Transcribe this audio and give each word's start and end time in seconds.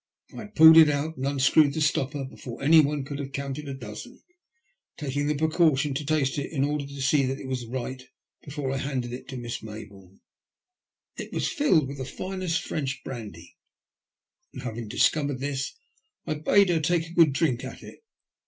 I 0.33 0.37
had 0.37 0.55
pulled 0.55 0.77
it 0.77 0.89
out 0.89 1.15
and 1.15 1.27
unscrewed 1.27 1.73
the 1.75 1.79
stopper 1.79 2.25
before 2.25 2.63
anyone 2.63 3.05
could 3.05 3.19
have 3.19 3.31
counted 3.33 3.67
a 3.67 3.75
dozen, 3.75 4.23
taking 4.97 5.27
the 5.27 5.35
precaution 5.35 5.93
to 5.93 6.03
taste 6.03 6.39
it 6.39 6.51
in 6.51 6.63
order 6.63 6.87
to 6.87 7.01
see 7.03 7.23
that 7.27 7.39
it 7.39 7.45
was 7.45 7.65
all 7.65 7.69
right 7.69 8.01
before 8.43 8.71
I 8.71 8.77
handed 8.77 9.13
it 9.13 9.27
to 9.27 9.37
Miss 9.37 9.61
Mayboume. 9.61 10.21
It 11.17 11.31
was 11.31 11.49
filled 11.53 11.87
with 11.87 11.99
the 11.99 12.05
finest 12.05 12.63
French 12.63 13.03
brandy, 13.03 13.55
and, 14.53 14.63
having 14.63 14.87
discovered 14.87 15.37
this, 15.37 15.75
I 16.25 16.33
bade 16.33 16.69
her 16.69 16.79
take 16.79 17.05
a 17.07 17.13
good 17.13 17.31
drink 17.31 17.63
at 17.63 17.83
it. 17.83 18.03